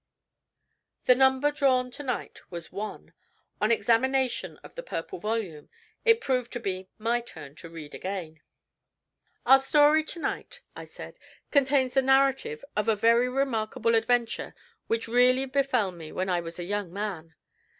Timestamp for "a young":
16.57-16.91